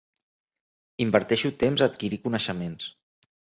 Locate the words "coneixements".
2.25-2.91